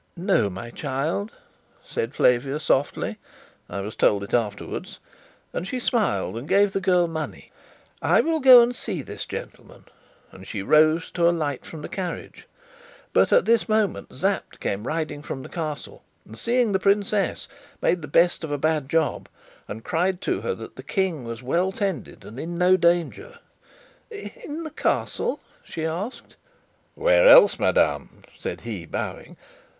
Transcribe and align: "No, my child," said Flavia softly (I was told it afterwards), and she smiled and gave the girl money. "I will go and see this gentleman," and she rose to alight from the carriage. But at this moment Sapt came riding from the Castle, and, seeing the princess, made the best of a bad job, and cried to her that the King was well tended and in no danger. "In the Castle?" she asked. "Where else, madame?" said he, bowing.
"No, 0.17 0.49
my 0.49 0.71
child," 0.71 1.33
said 1.87 2.15
Flavia 2.15 2.59
softly 2.59 3.19
(I 3.69 3.81
was 3.81 3.95
told 3.95 4.23
it 4.23 4.33
afterwards), 4.33 4.97
and 5.53 5.67
she 5.67 5.79
smiled 5.79 6.35
and 6.39 6.47
gave 6.47 6.73
the 6.73 6.81
girl 6.81 7.05
money. 7.07 7.51
"I 8.01 8.19
will 8.21 8.39
go 8.39 8.63
and 8.63 8.75
see 8.75 9.03
this 9.03 9.27
gentleman," 9.27 9.85
and 10.31 10.47
she 10.47 10.63
rose 10.63 11.11
to 11.11 11.29
alight 11.29 11.67
from 11.67 11.83
the 11.83 11.87
carriage. 11.87 12.47
But 13.13 13.31
at 13.31 13.45
this 13.45 13.69
moment 13.69 14.11
Sapt 14.11 14.59
came 14.59 14.87
riding 14.87 15.21
from 15.21 15.43
the 15.43 15.49
Castle, 15.49 16.01
and, 16.25 16.35
seeing 16.35 16.71
the 16.71 16.79
princess, 16.79 17.47
made 17.79 18.01
the 18.01 18.07
best 18.07 18.43
of 18.43 18.49
a 18.49 18.57
bad 18.57 18.89
job, 18.89 19.29
and 19.67 19.83
cried 19.83 20.19
to 20.21 20.41
her 20.41 20.55
that 20.55 20.77
the 20.77 20.81
King 20.81 21.25
was 21.25 21.43
well 21.43 21.71
tended 21.71 22.25
and 22.25 22.39
in 22.39 22.57
no 22.57 22.75
danger. 22.75 23.37
"In 24.09 24.63
the 24.63 24.71
Castle?" 24.71 25.39
she 25.63 25.85
asked. 25.85 26.37
"Where 26.95 27.29
else, 27.29 27.59
madame?" 27.59 28.23
said 28.39 28.61
he, 28.61 28.87
bowing. 28.87 29.37